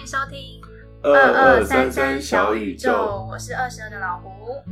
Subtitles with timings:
[0.00, 0.58] 迎收听
[1.02, 4.30] 二二三三小宇宙，我是二十二的老胡，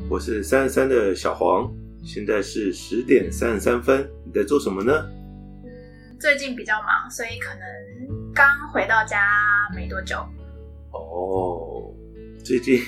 [0.09, 1.71] 我是三十三的小黄。
[2.03, 4.91] 现在是十点三十三分，你在做什么呢？
[5.65, 9.29] 嗯，最近比较忙，所以可能刚回到家
[9.75, 10.17] 没多久。
[10.93, 11.93] 哦，
[12.43, 12.81] 最近，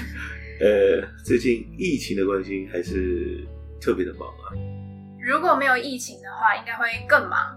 [0.60, 3.42] 呃，最近疫情的关系，还是
[3.80, 4.52] 特别的忙啊。
[5.18, 7.56] 如果没有疫情的话，应该会更忙。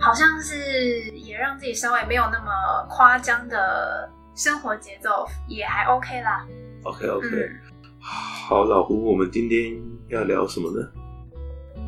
[0.00, 6.46] 好像是也让自己稍微没有那么夸张的生活节奏，也还 OK 啦。
[6.84, 7.60] OK OK，嗯，
[8.00, 9.76] 好，老胡，我们今天
[10.08, 10.88] 要聊什么呢？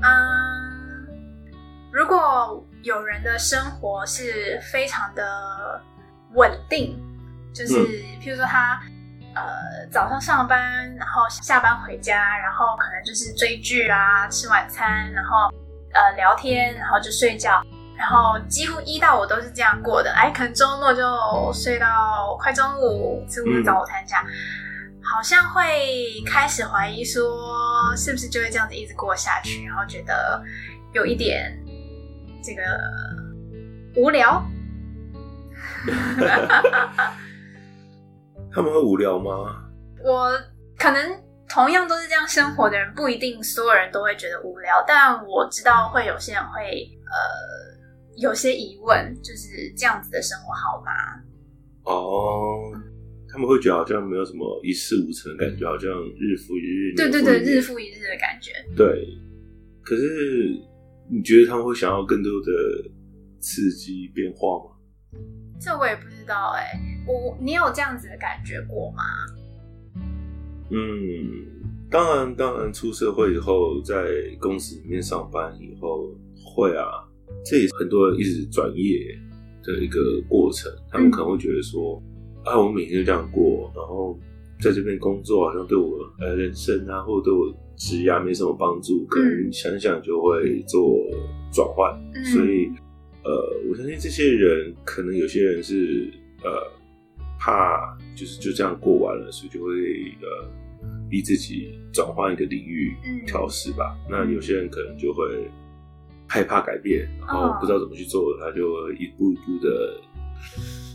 [0.03, 1.07] 嗯，
[1.93, 5.81] 如果有人的生活是非常的
[6.35, 6.99] 稳定，
[7.55, 7.75] 就是
[8.21, 8.81] 譬如说他
[9.37, 15.49] 呃早上上班，然后下班回家，然后可能就是追剧啊、吃晚餐，然后
[15.93, 17.63] 呃聊天，然后就睡觉。
[18.01, 24.33] 然后几乎一到五都是这样过的，哎，可能周末就睡到快中午，吃午早餐这样，嗯、
[25.05, 25.63] 好像会
[26.25, 30.43] 开始怀疑说，是不是就会这样子一直过下去，然后觉得
[30.95, 31.55] 有一点
[32.43, 32.63] 这个
[33.97, 34.43] 无聊。
[38.51, 39.63] 他们会无聊吗？
[40.03, 40.33] 我
[40.79, 47.70] 可能同样都是这样生活的人，不一定所有人都会觉得无聊，但我知道会有些人会呃。
[48.17, 50.91] 有些疑问，就是这样子的生活好吗？
[51.85, 52.73] 哦，
[53.29, 56.95] 他们会觉得好像没有什么一事无成的感觉，好像日复一日。
[56.97, 58.53] 对对对，日复一日的感觉。
[58.77, 59.09] 对，
[59.83, 60.55] 可是
[61.11, 62.91] 你觉得他们会想要更多的
[63.41, 64.77] 刺激变化吗？
[65.59, 69.03] 这我也不知道哎、欸，我你有这样子的感觉过吗？
[70.71, 73.95] 嗯，当然，当然，出社会以后，在
[74.39, 76.15] 公司里面上班以后
[76.45, 77.07] 会啊。
[77.45, 79.19] 这也是很多人一直转业
[79.63, 82.03] 的一个过程，他们可能会觉得说，
[82.45, 84.19] 嗯、啊，我每天就这样过，然后
[84.61, 90.99] 在这边工作好像对我呃人生啊，或者对我职业没什么帮助，可能想想就会做
[91.53, 91.93] 转换。
[92.15, 92.69] 嗯、所以，
[93.25, 96.11] 呃，我相信这些人可能有些人是
[96.43, 96.51] 呃
[97.39, 99.73] 怕就是就这样过完了，所以就会
[100.21, 100.49] 呃
[101.09, 102.95] 逼自己转换一个领域
[103.27, 103.97] 调试吧。
[104.05, 105.25] 嗯、那有些人可能就会。
[106.31, 110.01] 害怕改变，然后不知道怎么去做，他就一步一步的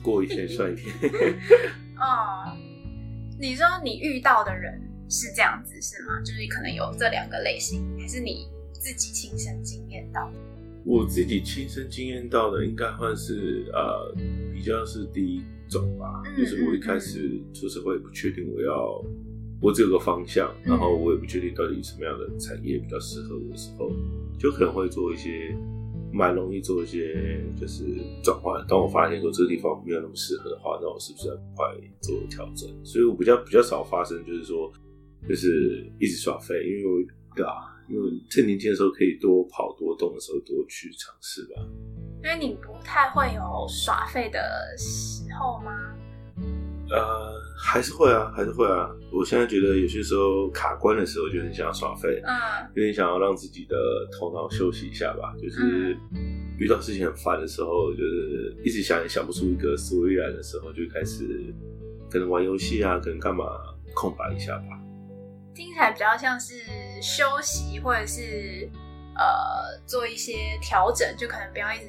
[0.01, 0.93] 过一天算一天。
[1.97, 2.55] 哦，
[3.37, 6.21] 你说你遇到的人是这样子是吗？
[6.23, 10.37] 就是可能有这两个类型，还是你自己亲身经验到的？
[10.85, 14.15] 我自己亲身经验到的，应该算是呃
[14.53, 16.23] 比较是第一种吧。
[16.27, 19.03] 嗯、就是我一开始出社会不确定我要，
[19.61, 23.91] 我只有个方向，然后我也不确定到底什么样的产业比较适合我的时候。
[24.37, 25.55] 就可能会做一些，
[26.11, 27.85] 蛮容易做一些，就是
[28.21, 28.63] 转换。
[28.67, 31.65] 当我发现说这个地方没有那么适合的话，那我是不是要快
[32.01, 32.69] 做调整？
[32.83, 34.69] 所以我比较比较少发生，就是说，
[35.27, 41.61] 就是一直耍废，因为对啊，因为趁年轻的时候可以多跑多动的时候多去尝试吧。
[42.21, 44.39] 因为你不太会有耍废的
[44.77, 45.94] 时候吗？
[46.91, 48.89] 呃，还是会啊，还是会啊。
[49.11, 52.33] 我现在觉得有些时候卡关的时候，就很想要耍废，嗯，
[52.75, 53.75] 有点想要让自己的
[54.11, 55.33] 头脑休息一下吧。
[55.41, 55.97] 就是
[56.59, 61.53] 遇到事情很烦的时候，就是一直想也想不出一个思维来的时候，就开始
[62.09, 63.45] 可能玩游戏啊，可能干嘛
[63.93, 64.79] 空白一下吧。
[65.55, 66.53] 听起来比较像是
[67.01, 68.69] 休息，或者是
[69.15, 71.85] 呃做一些调整，就可能不要一直。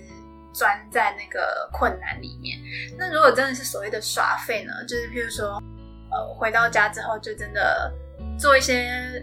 [0.56, 2.59] 钻在那个困难里面。
[2.97, 4.72] 那如果真的是所谓的耍废呢？
[4.89, 5.62] 就是譬如说，
[6.11, 7.93] 呃，回到家之后就真的
[8.39, 9.22] 做一些，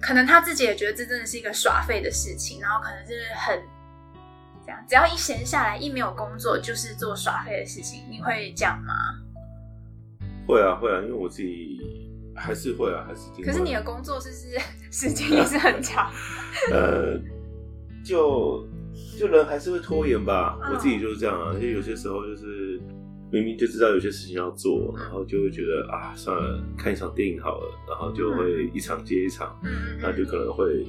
[0.00, 3.62] 可能他自己也觉得这真的是一个耍废的事情，然后可能就是很
[4.66, 8.02] 这样，只要一闲下来，一没有工作，就是做耍废的事情。
[8.10, 8.92] 你会这样吗？
[10.48, 11.80] 会啊，会啊，因为我自己
[12.34, 13.30] 还是会啊，还是。
[13.44, 14.58] 可是你的工作是不是
[14.90, 16.10] 时间也是很长？
[16.72, 17.16] 呃，
[18.04, 18.66] 就。
[19.18, 21.54] 就人还是会拖延吧，我自己就是这样啊。
[21.60, 22.80] 就有些时候就是
[23.30, 29.58] 明明就知道有些事情要做，然后就会觉得啊，算了，看一场电影好了，然后就会一场接一场，
[30.00, 30.86] 那就可能会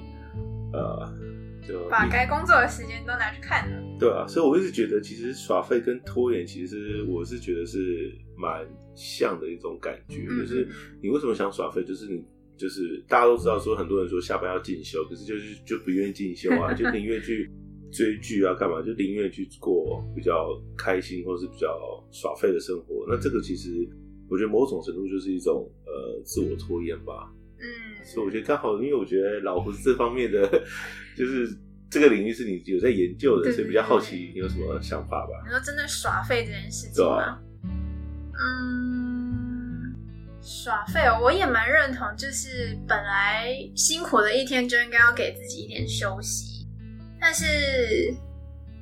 [0.74, 1.14] 呃，
[1.68, 3.84] 就把该工作的时间都拿去看了。
[4.00, 8.66] 对啊，所以我一直觉得，其实耍废跟拖延，其实我是觉得是蛮
[8.96, 10.26] 像的一种感觉。
[10.26, 10.68] 就是
[11.02, 11.84] 你为什么想耍废？
[11.84, 12.26] 就是你
[12.58, 17.50] 就是大家都知道说，很多人说下班要进修，可是就是就不愿意进修啊， 就宁愿去。
[17.94, 21.70] 追剧啊，干嘛就宁愿去过比较开心或是比较
[22.12, 23.06] 耍废的生活。
[23.08, 23.70] 那这个其实
[24.30, 27.32] 我觉得某种程度就是一种呃自我拖延吧。
[27.60, 30.42] 嗯，所以我觉得刚好，因为我觉得老胡这方面的，
[31.16, 31.48] 就是
[31.90, 35.32] 这个领域是你有在研究的，所以比较好奇你有什么想法吧？
[35.46, 37.40] 你说真的耍废这件事情吗？
[38.36, 39.94] 嗯，
[40.42, 46.63] 耍废哦，我也蛮认同，就是本来辛苦的一天就应该要给自己一点休息，
[47.24, 48.14] 但是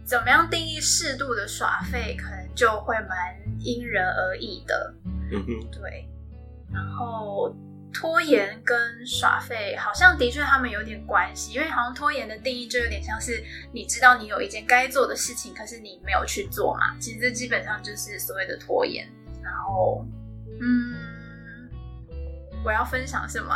[0.03, 4.93] 怎么样定义适度的耍废，可能就会蛮因人而异的。
[5.31, 6.09] 嗯哼，对，
[6.73, 7.55] 然后。
[7.93, 13.43] 拖延跟耍废好像的确他们有点关系，因为好像拖延的定义就有点像是
[13.73, 16.97] 你知道你有一件该做的事情，可是你没有去做嘛。
[17.01, 19.05] 其实这基本上就是所谓的拖延。
[19.43, 20.05] 然后，
[20.61, 21.69] 嗯，
[22.63, 23.53] 我要分享什么？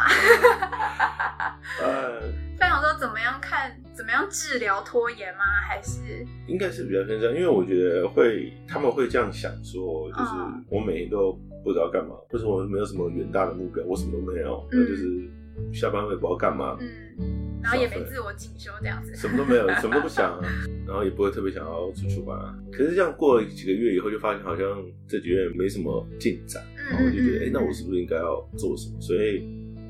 [1.80, 2.20] 呃，
[2.60, 5.44] 分享说怎么样看，怎么样治疗拖延吗？
[5.68, 10.32] 还是应该是比较偏向，因为我觉得会他们会这样想说，就是
[10.70, 11.40] 我每天都。
[11.66, 15.28] 不知道干嘛，或者我没有什么远大的目标，我什么都没有，那、嗯、就是
[15.74, 20.40] 下班我也不知道干嘛，嗯，然后也没自我进修这样子，什么都没有， 什么都不想，
[20.86, 22.40] 然后也不会特别想要出去玩。
[22.40, 29.02] 啊可是这样过了几个月以后，就发现好像这几个月没什么进展，然后我就觉得，哎、嗯欸，那我是不是应该要做什么？
[29.02, 29.42] 所以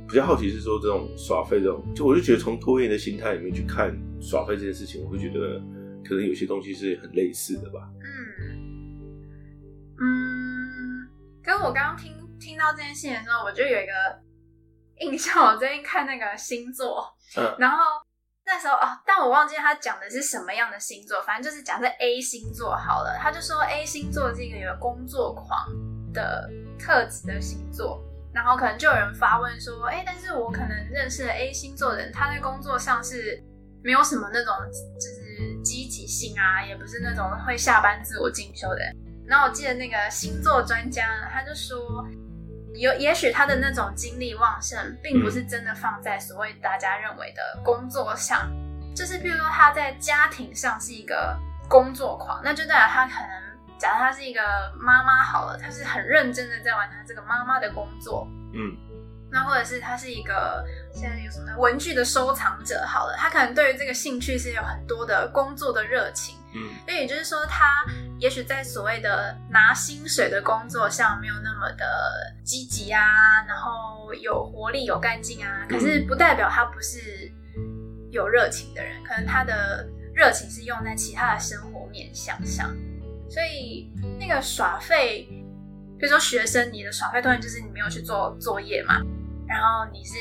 [0.08, 5.60] 比较好奇是说，这种耍废这种，就我就觉得从拖延的心态里面去看耍废这件事情，我会觉得
[6.04, 7.80] 可能有些东西是很类似的吧。
[8.02, 8.08] 嗯
[10.00, 11.10] 嗯。
[11.44, 13.94] 跟我刚刚听听到这件事情的时候，我就有一个
[15.00, 15.46] 印象。
[15.46, 17.06] 我最近看那个星座，
[17.38, 17.78] 嗯，然后
[18.46, 21.22] 那时候哦，但我忘记他讲的是什么样的星座。
[21.22, 25.68] 反正就是假设 A 星座好了，他就说 A 星座是一个有工作狂
[26.14, 26.50] 的
[26.80, 28.04] 特质的星座。
[28.36, 33.42] 然后可能就有人发问说，哎，但是我可能认识的 A 星座的人，他在工作上是
[33.82, 34.54] 没有什么那种
[35.00, 38.94] 就是积极性啊，也不是那种会下班自我进修的人。
[39.26, 42.06] 然后我记得那个星座专家，他就说，
[42.76, 48.52] 有也许他的那种精力旺盛，并不是真的放在所谓大家认为的工作上，
[48.94, 51.40] 就是譬如说他在家庭上是一个
[51.70, 53.30] 工作狂，那就代表他可能，
[53.78, 54.42] 假如他是一个
[54.80, 58.76] 妈妈好了，他是很认真的在完成这个妈妈的工作，嗯，
[59.32, 67.86] 那或者是他是一个现在有什么文具的收藏者好了，他可能对于这个兴趣是有很多的工作的热情，嗯，所以也就是说他。
[68.18, 71.86] 也许在所谓的拿薪水的工作上没有那么的
[72.46, 77.30] 积极啊，然后有活力、有干劲啊，可是不代表他不是
[78.12, 82.74] 有热情的人，可能他的热情是用在其他的生活面向上。
[83.30, 85.28] 所以那个耍废，
[86.00, 88.96] 比如说学生，你的耍废当然就是你没有去做作业嘛，
[89.48, 90.16] 然后你是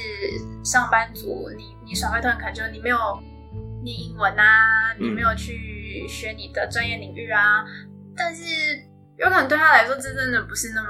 [0.64, 2.98] 上班族，你你耍废当然可能就是你没有
[3.82, 5.72] 念英文啊，你没有去。
[6.08, 7.64] 学你的专业领域啊，
[8.16, 8.42] 但是
[9.16, 10.88] 有可能对他来说，这真的不是那么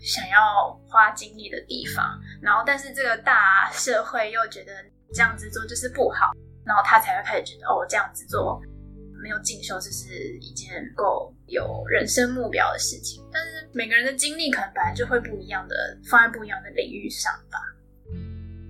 [0.00, 2.18] 想要花精力的地方。
[2.42, 4.72] 然后，但是这个大社会又觉得
[5.14, 6.32] 这样子做就是不好，
[6.66, 8.60] 然后他才会开始觉得哦，这样子做
[9.22, 13.22] 没有进修，这是一件够有人生目标的事情。
[13.32, 15.74] 但是每个人的经历可能本来就会不一样的，
[16.10, 17.58] 放在不一样的领域上吧。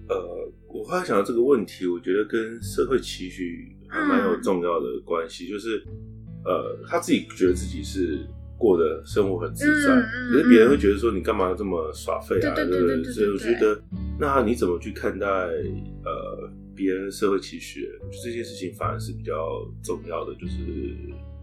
[0.08, 3.76] 呃，我后来想到这个问题，我觉得跟社会期许。
[3.92, 5.84] 还蛮有重要的关系，就是，
[6.44, 8.24] 呃，他自己觉得自己是
[8.56, 9.92] 过的生活很自在，
[10.30, 13.02] 可是别人会觉得说你干嘛这么耍废啊，对不对？
[13.12, 13.82] 所以我觉得，
[14.16, 17.86] 那你怎么去看待呃别人的社会期许？
[18.24, 19.34] 这件事情反而是比较
[19.84, 20.56] 重要的，就是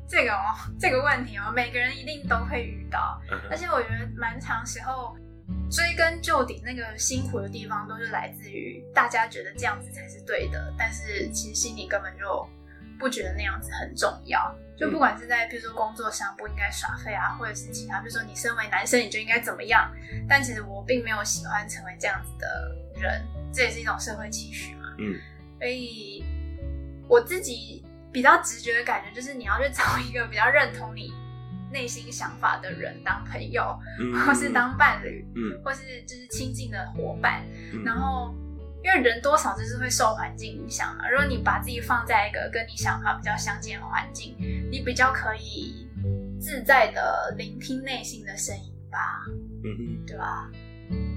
[0.09, 5.15] 这个哦， 这个问题哦，每个人一定都会遇到，而且我觉得蛮长时候。
[5.71, 12.45] 追根究底，那个辛苦的地方都是来自于大家觉得这样子才是对的，但是其实心里根本就
[12.99, 14.53] 不觉得那样子很重要。
[14.77, 19.89] 就不管是在比如说工作上不应该耍废啊，或者是其他，比如说你身为男生你就应该怎么样，
[20.27, 24.76] 但其实我并没有喜欢成为这样子的人，这也是一种社会期许嘛。
[24.97, 25.15] 嗯，
[25.59, 26.23] 所以
[27.07, 31.13] 我自己比较直觉的感觉就是，你要去找一个比较认同你。
[31.69, 37.45] 内心想法的人当朋友，嗯、或是当伴侣，嗯、或是就是亲近的伙伴。
[37.73, 38.33] 嗯、然后，
[38.81, 41.09] 因为人多少就是会受环境影响嘛。
[41.09, 44.33] 如果你把自己放在一个跟你想法比较相近的环境，
[44.71, 45.85] 你比较可以
[46.39, 49.25] 自在的聆听内心的声音吧。
[49.65, 50.49] 嗯哼，对吧？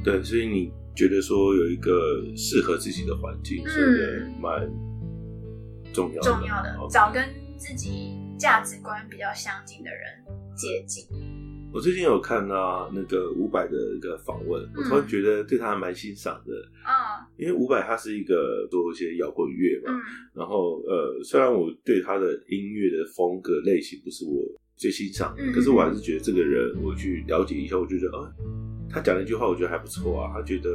[0.02, 4.68] 对，所以你觉得说有一个适合自己的环境，是蛮
[5.92, 6.30] 重要的。
[6.30, 7.24] 重要的，找跟
[7.56, 10.00] 自己价值观比较相近的人。
[10.56, 11.06] 接近。
[11.72, 16.52] 我最近有看到那个伍佰的一个访问，嗯、我突然觉得对他还蛮欣赏的。
[16.82, 20.02] 啊、嗯，因为伍佰他是一个做一些摇滚乐嘛，嗯、
[20.34, 24.42] 然后呃，虽然我对他的音乐的风格类型不是我
[24.76, 28.26] 最欣赏可是我还是觉得这个人，我去了解一下，我觉得啊，
[28.90, 30.32] 他讲了一句话，我觉得还不错啊。
[30.34, 30.68] 他觉得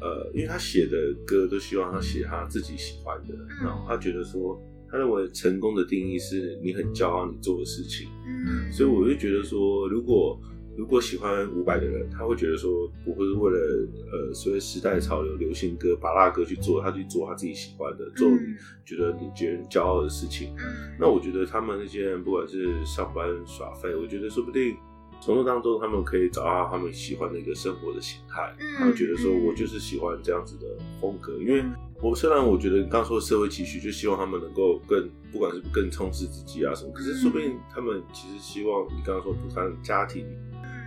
[0.00, 4.60] 呃，因为他写的歌都希望他写他自己喜欢的，嗯、然后他觉得说。
[4.94, 10.38] 他认为成功的定义是你很骄傲你做的事情，嗯，所以我就觉得说，如果
[10.76, 18.38] 如果喜欢伍佰的人，他会觉得说，不会是为了呃所谓时代潮流、流行歌、巴拉歌去做，他去做他自己喜欢的，做你
[18.84, 20.54] 觉得你觉得骄傲的事情。
[20.58, 24.76] 嗯、那我觉得他们那些人，不管是上班耍废，我觉得说不定
[25.22, 28.54] 从中当中，他们可以找到他们喜欢的一个生活的形态。
[28.58, 30.66] 嗯、他们觉得说我就是喜欢这样子的
[31.00, 31.64] 风格，因为
[32.02, 40.26] 我虽然我觉得你刚刚说的社会期许，就希望他们能够更，不管是更充实自己啊什么，可是说不定他们其实希望你刚刚说不单家庭。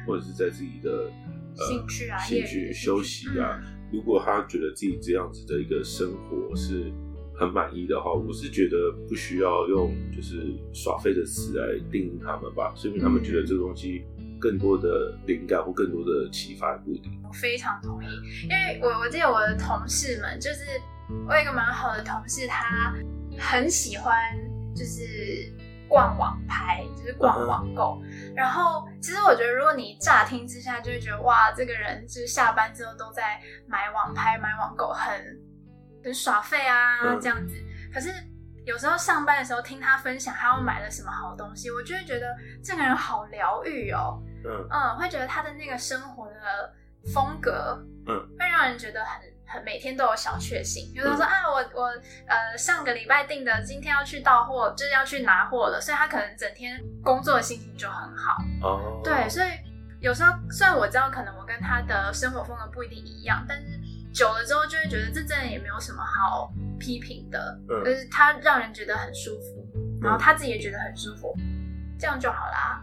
[0.07, 1.11] 或者是在自己的
[1.57, 6.91] 呃兴趣啊、兴趣休息啊，嗯、如果他觉得自己这样子的一个生活是
[7.33, 14.03] 很满意的话，我是觉得不需要用就是耍废的词来定义他们吧，说明他们觉得这个东西
[14.39, 17.11] 更多的灵感或更多的启发不一定。
[17.23, 18.07] 我非常同意，
[18.43, 20.65] 因为我我记得我的同事们，就是
[21.27, 22.93] 我有一个蛮好的同事，他
[23.37, 24.13] 很喜欢
[24.75, 25.53] 就是。
[25.87, 28.01] 逛网拍就是逛网购，
[28.35, 35.13] 然后其实我觉得，如果你乍听之下就会觉得哇，这个人就是下班之后都在买网拍、买网购，很
[36.03, 37.55] 很耍废啊这样子。
[37.93, 38.09] 可是
[38.65, 44.21] 有时候上班的时候听他分享他要买了什么好东西，我就会觉得这个人好疗愈哦。
[44.43, 46.73] 嗯嗯，会觉得他的那个生活的
[47.13, 49.21] 风格，嗯，会让人觉得很。
[49.47, 51.85] 很每天都有小确幸，比如说啊，我我
[52.25, 58.43] 呃上个礼拜订的，今天要去到货，就是要去拿货了，所以他可能整天工作的心情就很好。
[58.63, 59.49] 哦，对，所以
[59.99, 63.79] 有时候虽然我知道可能我跟他的生活风格不一定一样，但是
[64.15, 69.67] 久了之后就会觉得这真的也没有什么好批评的，嗯、就是他让人觉得很舒服，
[70.01, 72.81] 然后他自己也觉得很舒服，嗯、这样就好啦。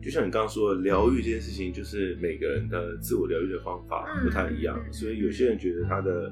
[0.00, 6.30] 就像你刚刚说的，疗愈这件事情，就是每个人的自我疗愈的方法不太一样，嗯、所以有些人觉得他的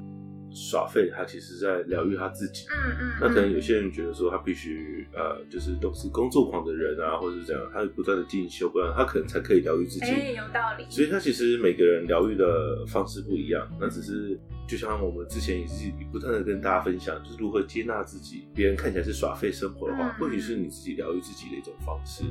[0.55, 2.65] 耍废，他其实在疗愈他自己。
[2.69, 3.17] 嗯嗯。
[3.19, 10.05] 那可能有些人觉得说，他必须呃，就是都是工作狂的人啊，或者是这样，他不断的进修，不然他可能才可以疗愈自己。
[10.05, 10.85] 哎，有道理。
[10.89, 18.47] 所以他其实每个人疗愈的方式不一样，那只是就像我们之前也是不断的跟大家分享，就是如何接纳自己。
[18.55, 22.23] 别人看起来是耍废生活的话，嗯、或许是你自己疗愈自己的一种方式。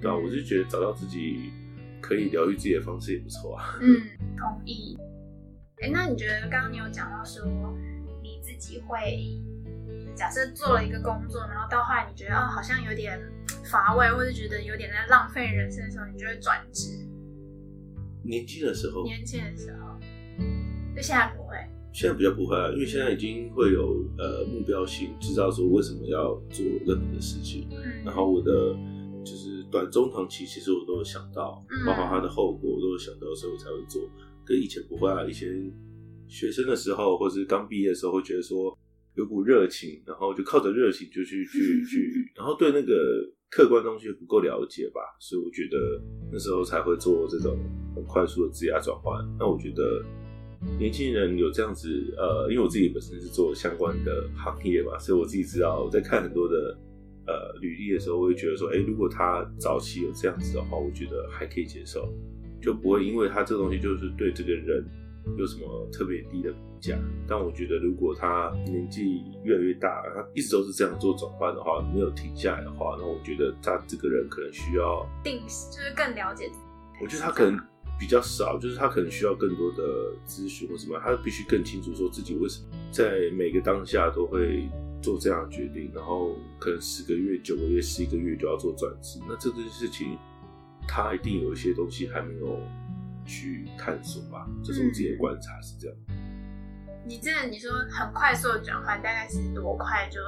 [0.00, 1.50] 对啊，我就觉得找到自己
[2.00, 3.76] 可以疗愈自己的方式也不错啊。
[3.82, 4.00] 嗯，
[4.38, 4.96] 同意。
[5.80, 7.44] 哎、欸，那你觉得刚刚你有讲到说
[8.22, 9.40] 你自己会
[10.14, 13.20] 假设做了一个工作，然后到后来你觉得哦好像有点
[13.70, 17.06] 乏味，或者觉得有点在浪费人生的时候，你就会转职。
[18.24, 19.04] 年轻的时候。
[19.04, 19.98] 年轻的时候，
[20.96, 21.56] 就现在不会。
[21.92, 28.74] 现在比较不会啊，因为现在已经会有呃目标性，知道说为什么要做任何的事情，嗯、然后我的
[29.24, 29.58] 就是。
[29.70, 34.00] 短中长期其实我都有想到，包括它的后果我都有想到，所以我才会做。
[34.48, 35.48] 跟以前不会啊，以前
[36.26, 38.76] 学生的时候或是刚毕业的时候，会觉得说
[39.14, 46.00] 有股热情，然后就靠着热情就去去去，然后对那个客观东西不够了解吧，所以我觉得
[46.32, 47.58] 那时候才会做这种
[47.94, 49.22] 很快速的质押转换。
[49.38, 50.02] 那我觉得
[50.78, 56.78] 年轻人有这样子，呃，因为我自己本身是做相关的行业嘛，所以我自己知道我在看很多的。
[57.28, 62.10] 呃，履历的时候，我会觉得说，哎、欸，如果他早期有这样子的话，我觉得还可以接受，
[62.60, 64.84] 就不会因为他这个东西就是对这个人
[65.36, 66.98] 有什么特别低的评价。
[67.28, 76.60] 但我觉得，如果他年纪越来越大，他一直都是这样做转换的话，没有停下来的话，那我觉得他这个人可能需要定，就是更了解自己。
[77.02, 77.58] 我觉得他可能
[77.98, 84.68] 比较少，就是他可能需要更多的咨询或什么，他必须更清楚说自己为什么在每个当下都会。
[85.00, 90.18] 做这样的决定，然后可能十个月、九个月、十一个月就要做转职，那这件事情
[90.88, 92.58] 他一定有一些东西还没有
[93.26, 94.48] 去探索吧？
[94.64, 95.96] 这是我自己的观察，是这样。
[97.06, 100.18] 你这你说很快速的转换，大概是多快就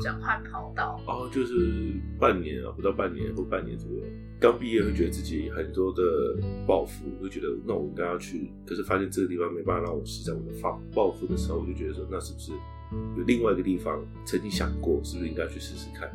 [0.00, 1.00] 转换跑道？
[1.06, 4.02] 哦，就是半年啊，不到半年或半年左右。
[4.40, 6.02] 刚毕业会觉得自己很多的
[6.66, 12.52] 抱负，会觉得那我应该要去，可是发现这个地方没办法让我实现我的抱抱负的时候，我就觉得说，那是不是？
[13.18, 16.10] 有另外一个地方曾经想过，是不是应该去试试看？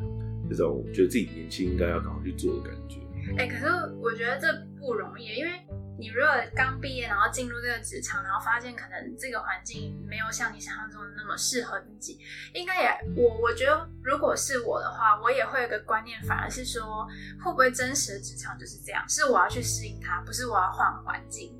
[0.50, 2.98] 这种觉得自己年轻应该要赶快去做的感觉。
[3.38, 3.66] 哎、欸，可是
[4.00, 4.46] 我觉得这
[4.78, 5.50] 不容易，因为
[5.98, 12.18] 你如果刚毕业，然后进入这个职场，然后发现可能这个环境没有像你想象中的那么适合自己，
[12.54, 17.06] 应该也我我觉得，如果是我的话，我也会有个观念，反而是说，
[17.42, 19.02] 会不会真实的职场就是这样？
[19.08, 21.58] 是我要去适应它，不是我要换环境。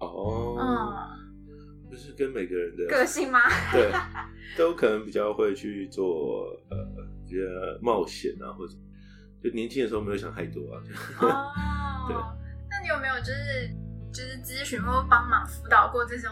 [0.00, 1.16] 哦，嗯。
[1.88, 3.40] 就是跟每个人的 个性吗？
[3.72, 3.90] 对，
[4.58, 6.76] 都可能比较会去做呃
[7.24, 7.36] 一些
[7.80, 8.74] 冒险啊，或者
[9.42, 10.82] 就年轻的时候没有想太多啊。
[11.20, 11.52] 哦，
[12.08, 12.16] 对。
[12.70, 13.70] 那你有没有就是
[14.12, 16.30] 就是咨询或帮忙辅导过这种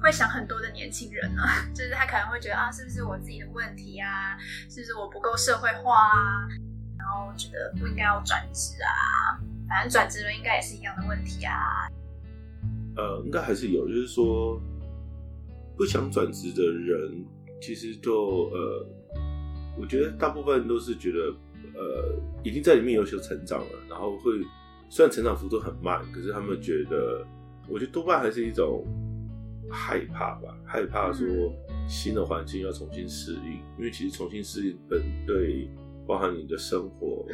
[0.00, 1.42] 会想很多的年轻人呢？
[1.74, 4.36] 就是他可能会觉得啊，是不是我自己的问题啊？
[4.68, 6.48] 是不是我不够社会化啊？
[6.98, 9.38] 然后觉得不应该要转职啊？
[9.68, 11.88] 反正转职了应该也是一样的问题啊。
[12.96, 14.60] 呃，应该还是有，就是说
[15.76, 17.24] 不想转职的人，
[17.60, 18.86] 其实就呃，
[19.78, 21.34] 我觉得大部分都是觉得
[21.76, 24.32] 呃，已经在里面有所成长了，然后会
[24.88, 27.24] 虽然成长幅度很慢，可是他们觉得，
[27.68, 28.84] 我觉得多半还是一种
[29.70, 31.26] 害怕吧，害怕说
[31.88, 35.68] 新的环境要重新适应，因为其实重新适应本对
[36.06, 37.24] 包含你的生活。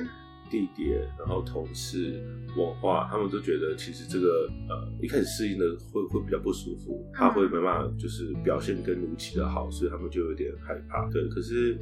[0.50, 2.22] 地点，然后同事
[2.58, 11.08] 文化，他们都觉得其实这个呃一开始适应的会会比较不舒服，他会没办法就是表现跟如期的好，所以他们就有点害怕。
[11.08, 11.78] 对，可是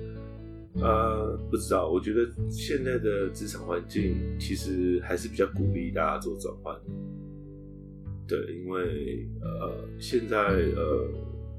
[0.75, 6.75] 呃不知道，我觉得现在的职场环境其实还是比较鼓励大家做转换。
[8.27, 11.09] 对，因为呃现在呃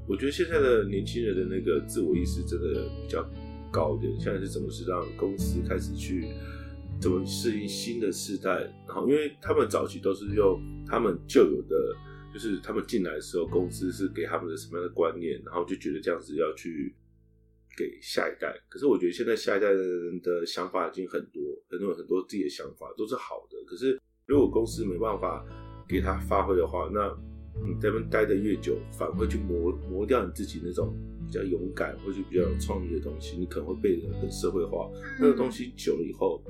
[0.08, 3.22] 我觉得现在的年轻人的那个自我意识真的比较
[3.70, 6.28] 高一点，现在是怎么是让公司开始去。
[7.00, 8.60] 怎么适应新的时代？
[8.86, 11.74] 然后，因为他们早期都是用他们旧有的，
[12.32, 16.94] 就是他们进来的时候，公司是给他们的什么样的观念，然后就觉得这样子要去
[17.76, 18.54] 给下一代。
[18.68, 23.56] 可是我觉得现在下一代的人的想法已经很多，很多很多自己的想法都是好的。
[23.66, 25.44] 可是如果公司没办法
[25.88, 27.14] 给他发挥的话，那
[27.66, 30.94] 你在那边待的越久，反而会去磨磨掉你自己那种
[31.26, 34.90] 比较勇敢或者比较有创意的东西，你可能会变得很社会化。
[35.20, 36.42] 那个东西久了以后。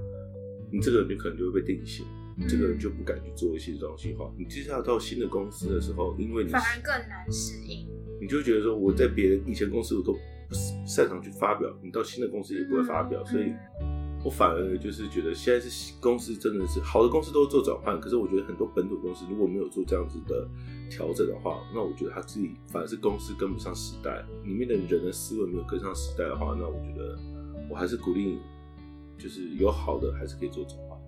[0.75, 4.33] 你这个人就可能就会被定型，你这个人就不敢去做一些东西话。
[4.39, 7.87] 你接下来到新的公司的时候，因为你反而更难适应，
[8.19, 10.19] 你就觉得说，我在别人以前公司我都不
[10.87, 13.53] 擅长去发表，你到新的公司也不会发表，所以
[14.25, 20.49] 我反而就是觉得现在是公司真的是好的公司都做转换，可是我觉得很多本土公司如果没有做这样子的
[20.91, 27.19] 调整的话，那我觉得他自己反而是公司跟不上时代，里面的人的思维没有跟上时代的话，那我觉得
[27.71, 28.39] 我还是鼓励。
[29.19, 30.99] 就是有好的，还是可以做转换。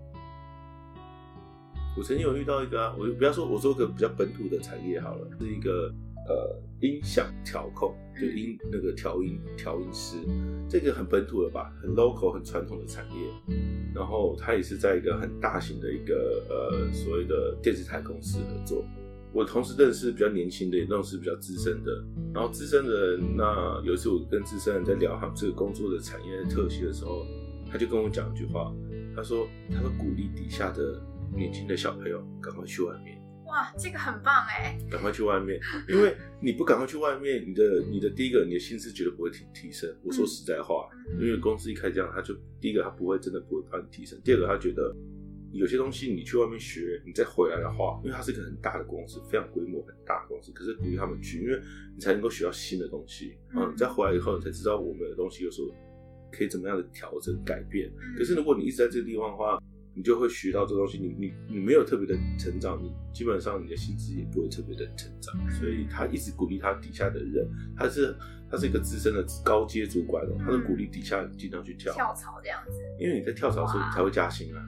[1.96, 5.92] 我曾经有遇到一个啊，我就不要说，我说个比较本土的产业好了，是一个
[6.28, 10.16] 呃音响调控，就音那个调音调音师，
[10.68, 13.56] 这个很本土的吧，很 local 很传统的产业。
[13.94, 18.84] 然后他也是在一个很大型的一个呃所谓的电视台公司合作。
[19.32, 22.04] 我同时认识比较年轻的，也认识比较资深的。
[22.32, 27.24] 然后资深的人，那有一次我跟资深人在聊他们这个工作的产业的特性的时候。
[27.66, 28.72] 他就跟我讲一句话，
[29.16, 31.02] 他说：“他说鼓励底下的
[31.34, 33.20] 年轻的小朋友赶快去外面。”
[33.54, 34.76] 哇，这个很棒哎！
[34.90, 39.88] 赶快去外面， 因为你不赶快去外面，你的你的第一个，你的薪资绝对不会提提升。
[40.02, 44.20] 我说实在话，嗯、因为公司一开始这样，他就第一个他不会真的不会帮你提升。
[44.24, 44.92] 第二个，他觉得
[45.52, 51.56] 有些东西你去外面学，你再回来的话，因为它是一个很大的公司，非常规模很大的公司，可是鼓励他们去，因为
[51.94, 53.38] 你才能够学到新的东西。
[53.54, 55.68] 嗯，你再回来以后，你才知道我们的东西有时候。
[56.36, 57.88] 可以怎么样的调整改变？
[58.18, 59.56] 可是如果你一直在这个地方的话，
[59.94, 60.98] 你就会学到这东西。
[60.98, 65.34] 你你你没有特别的成长，你基本上你的薪资也不会特别的成长。
[65.50, 68.16] 所以他一直鼓励他底下的人，他是
[68.50, 72.72] 他是一个资深的高阶主管哦，他是鼓励底下尽量去跳跳槽这样子。
[72.98, 74.60] 因为你在跳槽的时候，你才会加薪啊。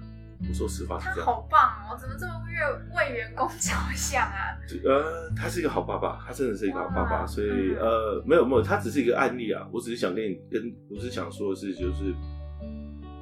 [0.46, 1.58] 我说实话是这样，他好棒
[1.88, 1.96] 哦！
[1.98, 4.52] 怎么这么为为员工着想啊？
[4.84, 7.26] 呃，他是一个好爸爸，他真的是一个好爸爸。
[7.26, 9.66] 所以呃，没有没有，他只是一个案例啊。
[9.72, 12.14] 我只是想跟你跟，我是想说的是，就是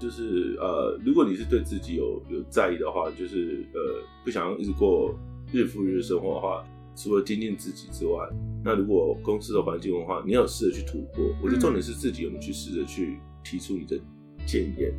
[0.04, 5.18] 就是呃，如果你是对自己有有在意的话，就是呃，不想要一直过
[5.50, 6.62] 日复日的生活的话，
[6.94, 8.28] 除了精进自己之外，
[8.62, 11.24] 那如果公司的环境文化，你要试着去突破。
[11.42, 13.98] 我觉得重点是自己有没有去试着去提出你的
[14.46, 14.92] 建言。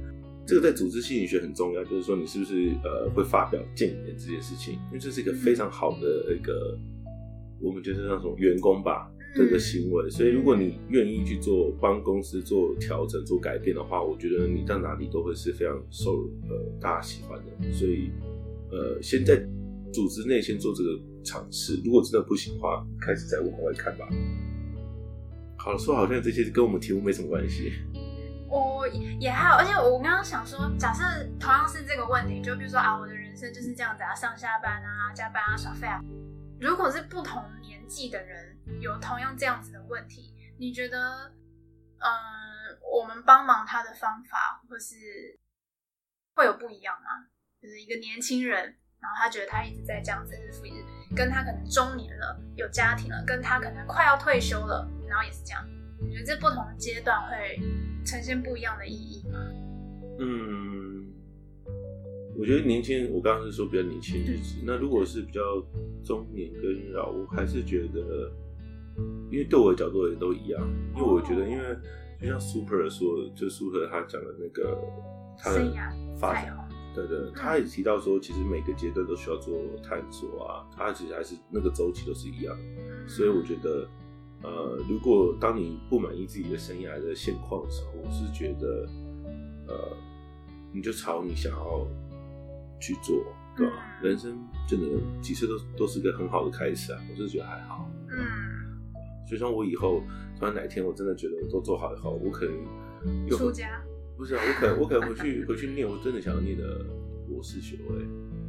[0.43, 6.75] 这个在组织心理学很重要，就是说你是不是呃会发表建言这件事情，因为这是一个非常好的一个
[7.61, 17.71] 我们就是那种员工吧这个行为，所以如果你愿意去做帮公司做调整、做改变的话，我觉得你到哪里都会是非常受呃大家喜欢的。
[17.73, 18.11] 所以
[18.71, 19.35] 呃先在
[19.91, 24.07] 组织内先做这个尝试，如果真的不行的话，开始再往外看吧。
[25.57, 27.73] 好，说好像这些跟我们题目没什么关系。
[28.47, 28.87] 我
[29.19, 31.03] 也还好，而且我刚刚想说，假设
[31.37, 35.99] 同样是这个问题，就比如说啊，我的人生就是这样子啊，上下班啊，加班啊，耍废啊。
[36.57, 37.43] 如果是不同
[37.87, 41.31] 记的人有同样这样子的问题，你觉得，
[41.99, 42.11] 嗯，
[42.93, 44.95] 我们帮忙他的方法或是
[46.35, 47.27] 会有不一样吗？
[47.61, 48.63] 就是一个年轻人，
[48.99, 50.83] 然后他觉得他一直在这样子日复一日，
[51.15, 55.65] 跟他可能中年了，有家庭了，跟他可能快要退休了，然后也是这样，
[55.99, 57.59] 你觉得这不同阶段会
[58.05, 59.39] 呈现不一样的意义吗？
[60.19, 60.94] 嗯，
[62.37, 64.61] 我觉得年轻人，我刚刚是说比较年轻日子。
[64.65, 65.41] 那如果是比较
[66.03, 68.31] 中年跟老，我还是觉得，
[69.31, 70.61] 因为对我的角度也都一样。
[70.95, 71.63] 因为我觉得，因为
[72.21, 74.77] 就像 Super 说，就 Super 他讲的那个
[75.37, 75.71] 他的
[76.19, 76.57] 发展，
[76.93, 83.87] 对对，他也提到说，其实每个阶段都需要做探索啊，他其实还是那个周期都是一样的，所以我觉得，
[84.43, 88.87] 呃，如果当你不满意自己的生涯的现况的时候，我是觉得，
[89.67, 89.97] 呃，
[90.73, 91.87] 你就朝你想要
[92.79, 93.23] 去做，
[93.55, 93.73] 对吧？
[94.01, 94.87] 人生真的
[95.21, 98.17] 几次都都是个很好的开始啊，我是觉得还好，嗯，
[99.27, 100.03] 就像我以后
[100.37, 103.81] 突然哪天我真的觉得我都做好以后，我可能出家。
[104.17, 106.85] 不是啊，我可能我可能回去 回去念，我真的想要念的
[107.27, 108.05] 博士学位，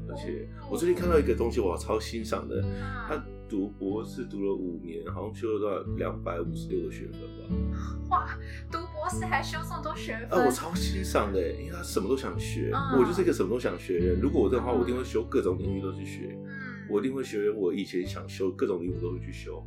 [0.08, 2.62] 而且我最近看到一个东西，我超欣赏的，
[3.08, 7.76] 他读博士读了五年，好像修了多少两百五十六个学分吧。
[8.10, 8.38] 哇，
[8.70, 10.40] 读博士还修这么多学分？
[10.40, 14.20] 啊，我超欣赏的，因为他什么都想学，我就是一个什么都想学的人。
[14.20, 16.56] 如果我的话，我一定会修各种领域都去学，嗯
[16.90, 19.64] 我一定会学我以前想修各种领域我都会去修。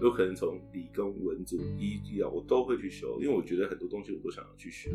[0.00, 4.90] 有可能从理工、文组、医医疗，我都会去修，因为我觉得很多东西我都想要去学，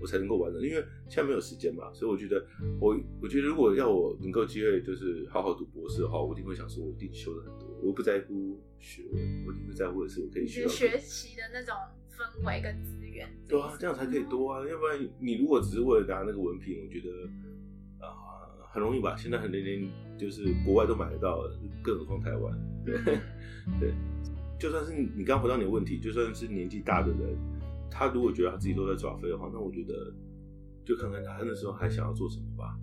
[0.00, 0.60] 我才能够完成。
[0.60, 2.44] 因为现在没有时间嘛，所以我觉得
[2.80, 7.68] 我，我觉得如果要我能够机会，就是好好读博士的话，我一定会想说，我一定修的很多。
[7.82, 11.74] 我不在乎学位，我一定会在乎的是我可以学学习的那种
[12.20, 13.28] 氛围跟资源。
[13.48, 17.08] 对啊，这样才可以多啊，要不然你如果只是为了拿那个文凭，我觉得
[18.04, 18.08] 啊、
[18.58, 19.16] 呃、很容易吧。
[19.16, 21.42] 现在很多人就是国外都买得到，
[21.82, 22.84] 更何况台湾。
[22.84, 22.94] 对
[23.80, 23.94] 对。
[24.58, 27.34] 就算是你刚刚回到你的问题，就算是年纪大的人，
[27.90, 30.12] 他如果觉得他自己都在耍飞的话，那我觉得
[30.84, 32.78] 就看看他那时候还想要做什么吧。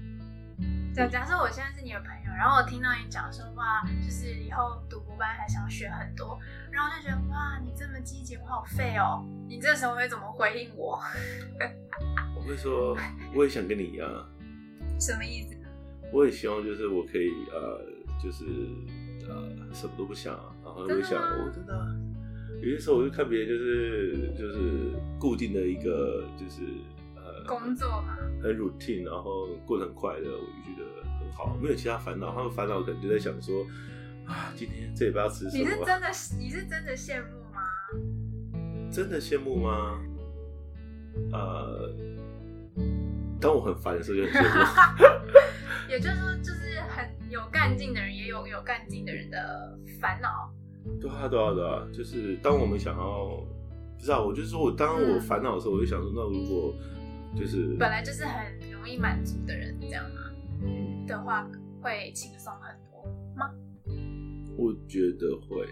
[0.97, 6.39] 假假设我现在是你的朋友，然后我听到你讲说哇，就是以后读博班还想学很多，
[6.71, 9.23] 然后就觉得哇，你这么积极，我好废哦。
[9.47, 10.99] 你这时候会怎么回应我？
[12.35, 12.97] 我会说，
[13.35, 14.09] 我也想跟你一样。
[14.99, 15.55] 什么意思？
[16.11, 17.79] 我也希望就是我可以呃，
[18.19, 18.43] 就是。
[19.29, 20.33] 呃，什么都不想，
[20.63, 21.99] 然后就想，我真的，
[22.61, 26.61] 有些时候我就看别人，就是就是固定的一个，就是
[26.95, 26.96] 呃
[27.47, 32.33] 工作嘛，很 routine，然后过得很快乐，我就觉得很好，没有其他烦恼。
[32.33, 33.65] 他们烦恼可能就在想说，
[34.25, 35.63] 啊，今天这礼拜要吃什么？
[35.63, 36.07] 你是真的，
[36.37, 37.61] 你是真的羡慕吗？
[38.91, 39.99] 真的羡慕吗？
[41.31, 41.89] 呃，
[43.39, 45.03] 当我很烦的时候就很羡慕。
[45.89, 50.51] 也就是说，就是很有干劲的人，也有有干劲的人的烦恼。
[50.99, 53.25] 对啊，对啊，对啊，就是当我们想要，
[53.97, 56.73] 不知道，我就是说我当我烦恼的时候，我就想说，那如果
[57.35, 60.31] 就是本来就是很容易满足的人，这样啊，
[60.63, 61.47] 嗯，的话
[61.81, 63.03] 会轻松很多
[63.35, 63.51] 吗？
[64.57, 65.67] 我觉得会。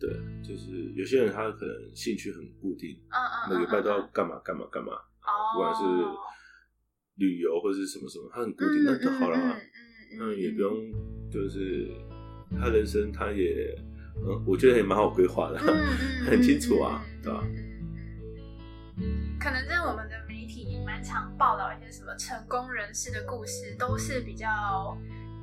[0.00, 0.08] 对，
[0.42, 5.82] 就是有些人他可能兴趣很固定，嗯嗯，每个礼拜都要干嘛干嘛干嘛，哦，不管是。
[7.18, 9.56] 旅游或者是什么什么，他很固定，那就好了啊。
[10.20, 10.72] 那也不用，
[11.28, 11.90] 就是
[12.60, 13.76] 他人生他也，
[14.24, 15.58] 嗯，我觉得也蛮好规划的，
[16.30, 17.42] 很清楚啊，对吧？
[19.40, 20.17] 可能在我们的媒
[20.48, 24.98] 体蛮常报道一些什么成功人士的故事，都是比较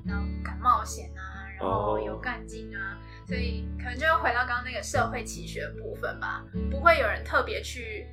[0.05, 8.07] 嗯敢冒险啊，然后有干劲啊，所以可能就会回到刚刚那个社会期许的部分吧，不会有人特别去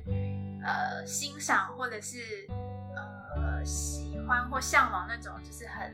[0.63, 2.47] 呃欣赏或者是
[2.95, 3.65] 呃。
[3.65, 5.93] 喜欢或向往那种就是很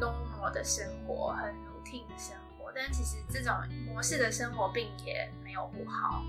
[0.00, 3.52] normal 的生活，很 routine 的生活，但其实这种
[3.84, 6.22] 模式的生活并也没有不好。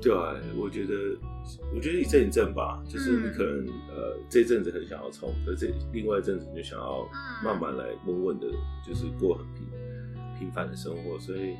[0.00, 0.94] 对啊，我觉得，
[1.74, 7.08] 我觉得一阵一阵吧，就是你可能、嗯、呃这阵子很想要冲，可是另外一阵子你就想要
[7.44, 8.46] 慢慢来稳稳的，
[8.86, 9.66] 就是过很平
[10.38, 11.56] 平凡的生活，所以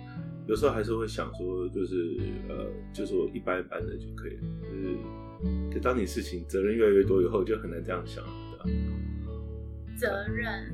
[0.47, 2.17] 有时候还是会想说，就是
[2.49, 4.97] 呃，就说一般一般的就可以了，就是。
[5.71, 8.65] 可当你事情责任越来越多以后，就很难这样想，对吧？
[9.99, 10.73] 责任。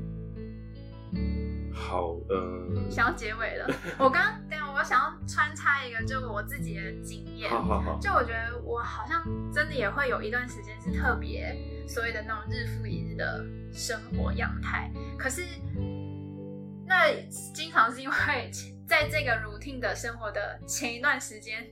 [1.93, 2.91] 好，嗯。
[2.91, 3.67] 想要结尾了。
[4.01, 7.51] 我刚刚等，我想要穿插一个，就我自己的经验。
[7.51, 7.99] 好好好。
[8.01, 11.55] 就我觉得，我好像真的也会有一段时间是特别
[11.87, 14.91] 所谓的那种日复一日的生活样态。
[15.19, 15.45] 可是，
[16.87, 17.13] 那
[17.55, 18.17] 经常是因为
[18.89, 21.67] 在这个 routine 的生活的前一段时间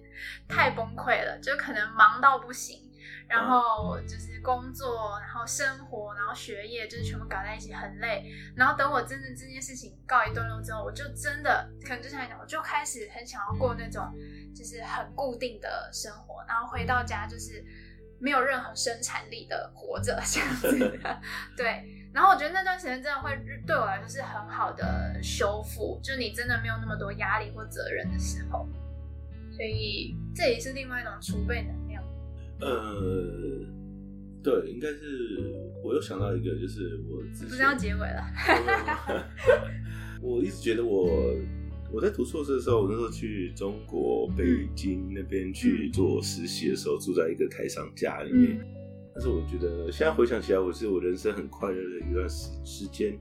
[0.46, 2.89] 太崩溃了，就可能忙到不行。
[3.30, 8.28] 然后就是工作，然后生活，然后学业，就是全部搞在一起，很累。
[8.56, 14.12] 然后等我真的这件事情告一段落之后，我就真的可能就像你讲，我就开始很想要过那种
[14.52, 17.64] 就是很固定的生活，然后回到家就是
[18.18, 20.98] 没有任何生产力的活着这样子。
[21.56, 23.30] 对，然后我觉得那段时间真的会
[23.64, 28.68] 对我来说是很好的修复，就你真的没有那么多压力或责任的时候。
[29.52, 31.89] 所以这也是另外一种储备能量。
[32.60, 33.66] 呃，
[34.42, 38.22] 对，应该是我又想到一个，就是我不是要结尾了。
[40.22, 41.08] 我一直觉得我
[41.92, 48.60] 我在读硕士的时候，我那时候去中国北京那边去做实习的时候，嗯、住在一个台商家里面，
[49.14, 53.18] 但是我觉得现在回想起来，我是我人生很快乐的一段时时间。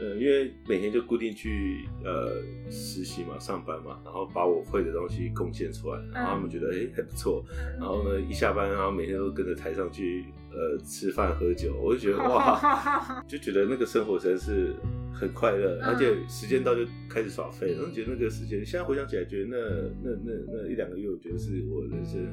[0.00, 7.44] 呃，因为每天就固定去呃实习嘛，上班嘛，然后把我会的东西贡献出来，然后他们觉得哎、欸、还不错，
[7.78, 14.72] 然后呢一下班，然后每天都跟着台上去呃吃饭喝酒，我就觉得 哇，就觉得那个生活实在是
[15.12, 19.56] 很快乐，而且时间到就开始耍废，然后觉得那个时间现在回想起来，觉得那
[20.04, 22.24] 那那那一两个月，我觉得是我人生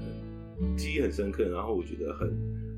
[0.60, 2.32] 很记忆很深刻，然后我觉得很。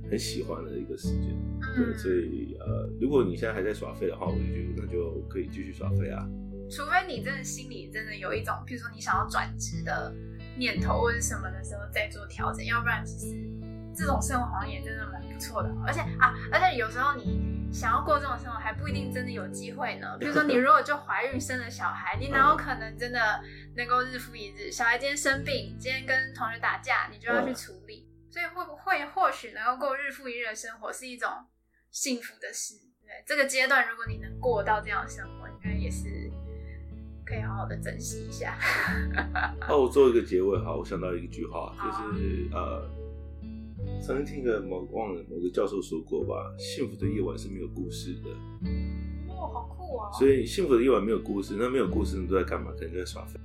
[0.10, 1.36] 很喜欢的一个时间，
[1.78, 6.28] 对，嗯、所以呃，如果你现在还在耍废的话，我就觉得那就可以继续耍废啊。
[6.70, 10.14] 除非你真的心里真的有一种，譬如说你想要转职的
[10.58, 13.36] 念头或者什么的时候再做调整，要不然其实
[13.96, 15.70] 这种生活好像也真的蛮不错的。
[15.86, 20.18] 而且啊，而且有时候你想要过这种生活，还不一定真的有机会呢。
[20.20, 23.42] 比如说你如果就怀孕生了小孩，你哪有可能真的
[23.76, 24.72] 能够日复一日？
[24.72, 28.06] 小孩今天生病，今天跟同学打架，你就要去处理。
[28.06, 31.28] 嗯所以会不会或许能够过日复一日的生活是一种
[31.92, 32.76] 幸福的事。
[33.04, 36.30] 对，这个阶段如果你能过到这样的生活，应该也是
[37.26, 38.58] 可以好好的珍惜一下。
[39.68, 42.90] 哦我做一个结尾哈，我想到一句话，就是呃，
[44.02, 48.30] 曾经听个某忘了某个教授说过吧，幸福的夜晚是没有故事的。
[49.30, 50.12] 哦，好酷啊！
[50.12, 52.72] 所以幸福的夜晚没有故事，那没有故事，你都在干嘛？
[52.72, 53.40] 可能就在耍废。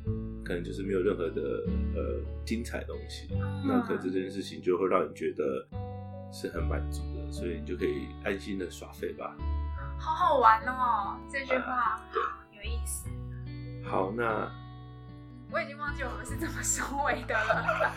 [0.45, 1.41] 可能就是没有任何的
[1.95, 3.29] 呃精彩东西，
[3.65, 5.65] 那可能这件事情就会让你觉得
[6.33, 9.37] 是很满足的，所以你就可以安心的耍废吧。
[9.99, 12.21] 好好玩哦，这句话对，
[12.57, 13.09] 有意思。
[13.85, 14.51] 好，那
[15.51, 17.93] 我已经忘记我们是怎么收尾的了。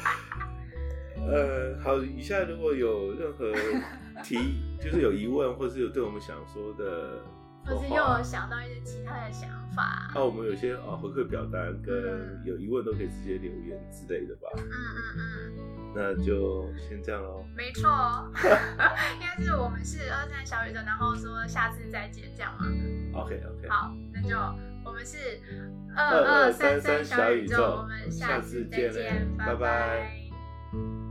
[1.26, 3.52] 呃，好，以下如果有任何
[4.22, 4.38] 提，
[4.80, 7.22] 就是有疑问，或是有对我们想说的。
[7.66, 14.48] 或是又有想到一些其他的想法，那、啊、我们有些啊回馈表单跟有疑问都可以直接留言之类的吧。
[14.56, 14.70] 嗯嗯
[15.18, 17.46] 嗯，那就先这样喽。
[17.56, 17.90] 没错，
[18.44, 22.66] 应该是我们是二三小宇宙，然后说下次再见这样吗
[23.14, 23.70] ？OK OK。
[23.70, 24.38] 好，那就
[24.84, 25.18] 我们是
[25.96, 29.54] 二二三三小宇宙，我们下次再见，拜拜。
[29.54, 31.05] 拜拜。